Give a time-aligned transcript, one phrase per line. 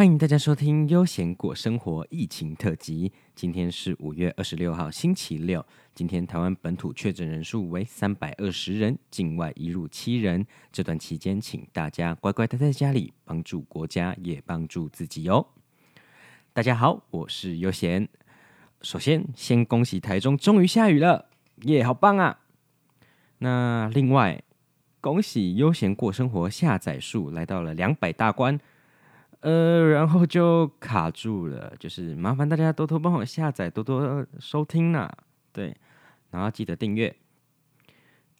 [0.00, 3.12] 欢迎大家收听《悠闲过生活》疫情特辑。
[3.34, 5.62] 今天是五月二十六号，星期六。
[5.94, 10.46] 今天台湾本土确诊人数为三百二十人，境外移入七人。
[10.72, 15.48] 这段期间，请大家乖乖待在家里，帮助国家，也帮助自己哦。
[16.54, 18.08] 大家好，我是悠闲。
[18.80, 21.26] 首先，先恭喜台中终于下雨了，
[21.64, 22.40] 耶，好棒啊！
[23.36, 24.42] 那另外，
[25.02, 28.58] 恭喜悠闲过生活下载数来到了两百大关。
[29.40, 35.10] 呃，然后就卡住了，就是麻烦大家多多帮我下载，多多收听啦。
[35.52, 35.74] 对，
[36.30, 37.14] 然后记得订阅。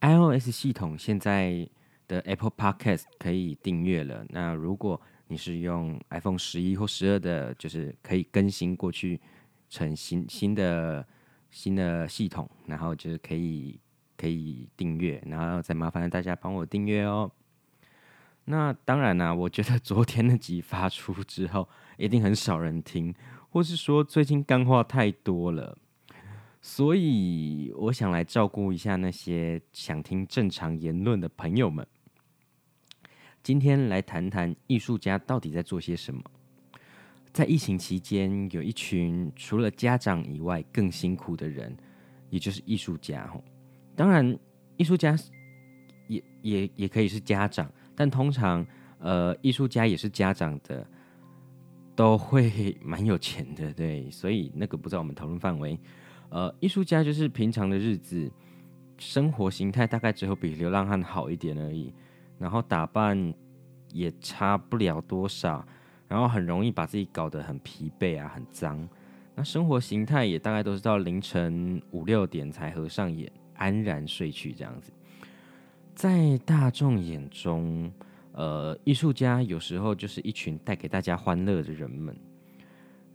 [0.00, 1.68] iOS 系统现在
[2.06, 4.24] 的 Apple Podcast 可以订阅了。
[4.28, 9.20] 那如果你是用 iPhone 十一或十二的，就是可以更新过去
[9.68, 11.06] 成新新的
[11.50, 13.80] 新的系统，然后就是可以
[14.16, 17.30] 可以订阅，然后再麻烦大家帮我订阅哦。
[18.48, 21.68] 那当然啦，我觉得昨天那集发出之后，
[21.98, 23.12] 一定很少人听，
[23.50, 25.76] 或是说最近干话太多了，
[26.62, 31.84] 所以我想来照顾一下那些想听正常言论的朋友们。
[33.42, 36.22] 今天来谈谈艺术家到底在做些什么。
[37.32, 41.76] 在疫情期间，有一群除了家长以外更辛苦的人，
[42.30, 43.28] 也就是艺术家。
[43.96, 44.38] 当然，
[44.76, 45.16] 艺术家
[46.06, 47.68] 也也也可以是家长。
[47.96, 48.64] 但通常，
[48.98, 50.86] 呃，艺术家也是家长的，
[51.94, 55.78] 都会蛮有钱的，对，所以那个不在我们讨论范围。
[56.28, 58.30] 呃，艺术家就是平常的日子，
[58.98, 61.94] 生活形态大概只有比流浪汉好一点而已，
[62.38, 63.32] 然后打扮
[63.92, 65.66] 也差不了多少，
[66.06, 68.88] 然后很容易把自己搞得很疲惫啊，很脏。
[69.34, 74.92] 那生活形态也大概都是到凌晨五六点才合上眼，安然睡去这样子。
[75.96, 77.90] 在大众眼中，
[78.32, 82.14] 呃，艺术家有时候就是一群带给大家欢乐的人们。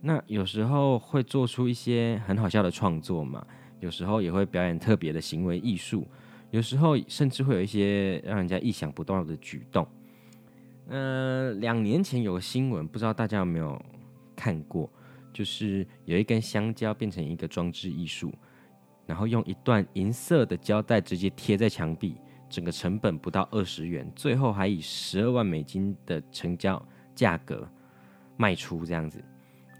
[0.00, 3.46] 那有时候会做出一些很好笑的创作嘛，
[3.78, 6.04] 有时候也会表演特别的行为艺术，
[6.50, 9.86] 有时候甚至会有一些让人家意想不到的举动。
[10.88, 13.80] 呃，两年前有个新闻，不知道大家有没有
[14.34, 14.90] 看过，
[15.32, 18.32] 就是有一根香蕉变成一个装置艺术，
[19.06, 22.16] 然后用一段银色的胶带直接贴在墙壁。
[22.52, 26.80] 整个成本不到二十元，最后还以十二万美金的成交
[27.14, 27.66] 价格
[28.36, 29.24] 卖出，这样子。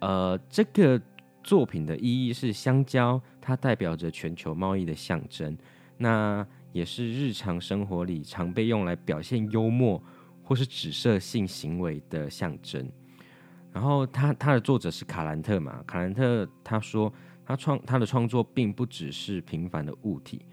[0.00, 1.00] 呃，这个
[1.44, 5.56] 作品的意义是香蕉，它代表着全球贸易的象征，
[5.96, 10.02] 那也是日常生活里常被用来表现幽默
[10.42, 12.90] 或是指涉性行为的象征。
[13.72, 15.84] 然后，他他的作者是卡兰特嘛？
[15.86, 17.12] 卡兰特他说，
[17.44, 20.44] 他创他的创作并不只是平凡的物体。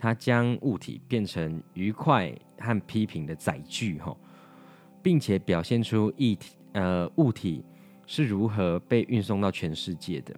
[0.00, 4.16] 他将物体变成愉快和批评的载具，吼，
[5.02, 7.62] 并且表现出一体呃物体
[8.06, 10.34] 是如何被运送到全世界的。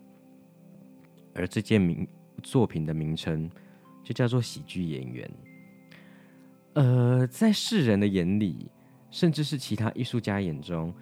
[1.33, 2.05] 而这件名
[2.43, 3.49] 作品的名称
[4.03, 5.31] 就叫做喜剧演员。
[6.73, 8.69] 呃，在世人的眼里，
[9.13, 10.93] 甚至是其他艺术家眼中，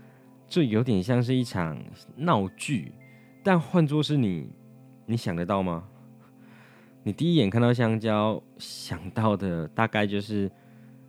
[0.46, 1.82] 这有点像是一场
[2.14, 2.92] 闹剧。
[3.42, 4.50] 但换作是你，
[5.06, 5.88] 你想得到吗？
[7.02, 10.50] 你第一眼看到香蕉，想到的大概就是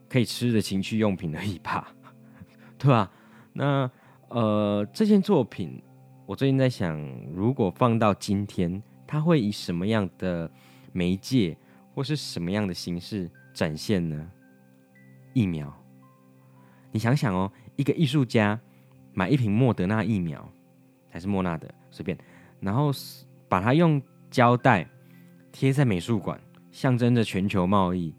[0.07, 1.93] 可以吃的情趣用品而已吧，
[2.79, 3.11] 对吧？
[3.51, 3.91] 那
[4.29, 5.83] 呃，这件作品，
[6.25, 6.97] 我最近在想，
[7.33, 10.49] 如果放到今天，它会以什么样的
[10.93, 11.57] 媒介
[11.93, 14.31] 或是什么样的形式展现呢？
[15.33, 15.73] 疫苗，
[16.93, 18.57] 你想想哦，一个艺术家
[19.13, 20.49] 买一瓶莫德纳疫苗，
[21.09, 22.17] 还是莫纳的，随便，
[22.61, 22.91] 然后
[23.49, 24.87] 把它用胶带。
[25.51, 26.39] 贴在美术馆，
[26.71, 28.13] 象征着全球贸易，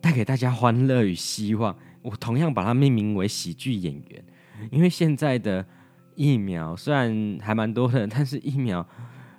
[0.00, 1.76] 带给大家欢乐与希望。
[2.02, 4.24] 我同样把它命名为喜剧演员，
[4.70, 5.64] 因为现在的
[6.16, 8.84] 疫苗虽然还蛮多的，但是疫苗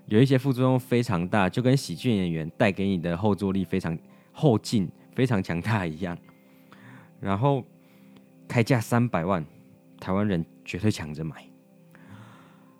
[0.05, 3.97] 有一些副作用非常大，就跟喜剧演员带给你的后坐力非常
[4.31, 6.17] 后劲非常强大一样。
[7.19, 7.65] 然后
[8.47, 9.45] 开价三百万，
[9.99, 11.45] 台湾人绝对抢着买，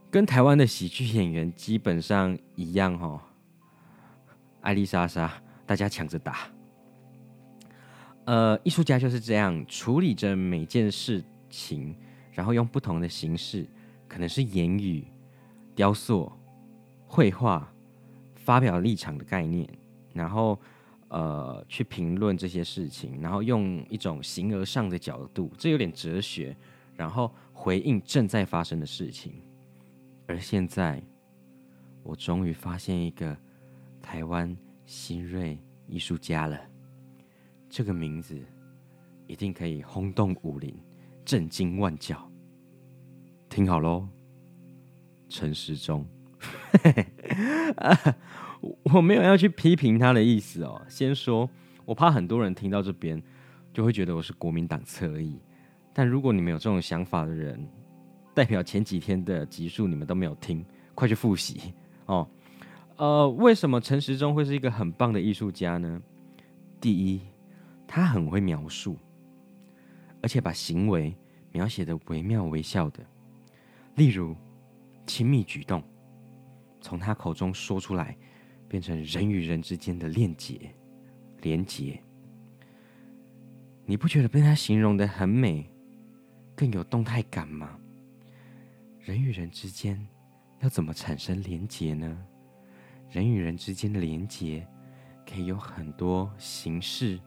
[0.09, 3.19] 跟台湾的喜剧演员基本上一样哦。
[4.63, 5.31] 艾丽莎莎，
[5.65, 6.47] 大家抢着打。
[8.25, 11.93] 呃，艺术家就是这样处理着每件事情，
[12.31, 13.67] 然后用不同的形式，
[14.07, 15.05] 可能是言语、
[15.75, 16.31] 雕塑、
[17.05, 17.69] 绘画，
[18.35, 19.67] 发表立场的概念，
[20.13, 20.57] 然后
[21.09, 26.55] 呃去评论这些事情，然后用一种形而上的角度，这有点哲学，
[26.95, 29.33] 然后回应正在发生的事情。
[30.25, 31.03] 而现在，
[32.01, 33.37] 我终于发现一个。
[34.03, 34.55] 台湾
[34.85, 35.57] 新锐
[35.87, 36.59] 艺术家了，
[37.69, 38.37] 这个名字
[39.25, 40.75] 一定可以轰动武林，
[41.25, 42.29] 震惊万教。
[43.49, 44.07] 听好喽，
[45.29, 46.05] 陈时中，
[48.93, 50.79] 我没有要去批评他的意思哦。
[50.89, 51.49] 先说，
[51.85, 53.23] 我怕很多人听到这边
[53.71, 55.39] 就会觉得我是国民党侧翼。
[55.93, 57.65] 但如果你们有这种想法的人，
[58.33, 61.73] 代表前几天的集数你们都没有听，快去复习
[62.07, 62.27] 哦。
[62.97, 66.01] 呃，为什么陈时中会是一个很棒的艺术家呢？
[66.79, 67.21] 第一，
[67.87, 68.97] 他很会描述，
[70.21, 71.15] 而且把行为
[71.51, 73.03] 描写的惟妙惟肖的。
[73.95, 74.35] 例如，
[75.07, 75.83] 亲密举动，
[76.81, 78.15] 从他口中说出来，
[78.67, 80.59] 变成人与人之间的链接、
[81.41, 81.99] 连结。
[83.85, 85.69] 你不觉得被他形容的很美，
[86.55, 87.77] 更有动态感吗？
[88.99, 90.07] 人与人之间
[90.59, 92.25] 要怎么产生连结呢？
[93.13, 94.67] 人与人之间的连结
[95.23, 97.19] 可以有很多形式、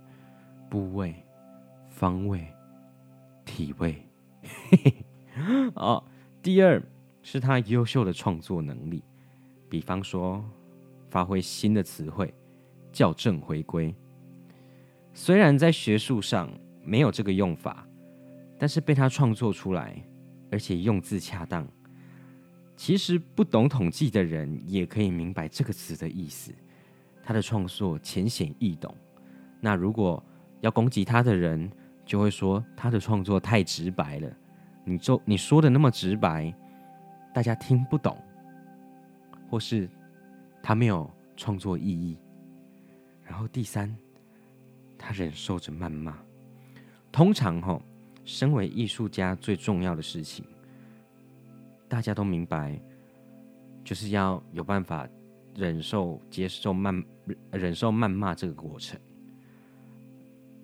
[0.68, 1.14] 部位、
[1.88, 2.44] 方位、
[3.44, 4.04] 体位。
[5.76, 6.02] 哦，
[6.42, 6.82] 第二
[7.22, 9.00] 是他优秀的创作能力，
[9.68, 10.44] 比方说
[11.08, 12.34] 发挥新的词汇、
[12.92, 13.94] 校正回归。
[15.14, 16.50] 虽然在学术上
[16.82, 17.86] 没有这个用法，
[18.58, 20.02] 但是被他创作出来，
[20.50, 21.64] 而且用字恰当。
[22.76, 26.52] 其实不懂统计的人也可以明白这个词的意思。
[27.25, 28.94] 他的创作浅显易懂。
[29.61, 30.23] 那如果
[30.61, 31.69] 要攻击他的人，
[32.05, 34.31] 就会说他的创作太直白了。
[34.84, 36.55] 你就你说的那么直白，
[37.34, 38.17] 大家听不懂，
[39.50, 39.88] 或是
[40.62, 42.17] 他没有创作意义。
[43.25, 43.93] 然后第三，
[44.96, 46.17] 他忍受着谩骂。
[47.11, 47.81] 通常哈，
[48.25, 50.44] 身为艺术家最重要的事情。
[51.88, 52.80] 大家都明白，
[53.84, 55.08] 就是要有办法
[55.54, 57.04] 忍受、接受谩、
[57.52, 58.98] 忍受谩骂这个过程。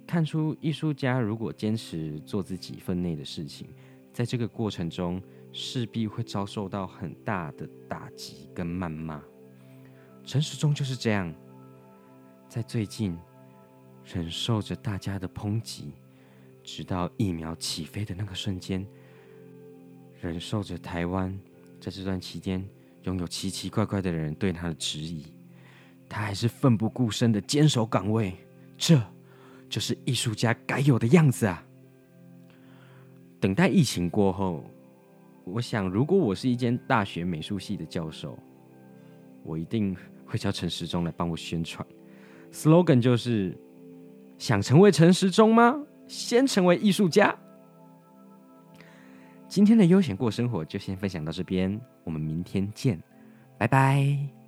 [0.06, 3.69] 看出艺术家如果坚持做自己分内的事情，
[4.12, 5.22] 在这个过程中
[5.52, 9.22] 势必会遭受到很大的打击跟谩骂。
[10.25, 11.32] 陈时中就是这样，
[12.48, 13.16] 在最近
[14.04, 15.94] 忍受着大家的抨击，
[16.62, 18.86] 直到疫苗起飞的那个瞬间。
[20.22, 21.36] 忍受着台湾
[21.80, 22.64] 在这段期间
[23.02, 25.26] 拥有奇奇怪怪的人对他的质疑，
[26.08, 28.34] 他还是奋不顾身的坚守岗位，
[28.78, 29.00] 这
[29.69, 31.64] 就是艺术家该有的样子啊！
[33.40, 34.64] 等待疫情过后，
[35.42, 38.38] 我想，如果我是一间大学美术系的教授，
[39.42, 41.84] 我一定会叫陈时中来帮我宣传
[42.52, 43.58] ，slogan 就是
[44.38, 45.84] “想成为陈时中吗？
[46.06, 47.36] 先成为艺术家。”
[49.52, 52.99] 今天的悠闲过生活就先分享到这边，我们明天见，
[53.58, 54.41] 拜拜。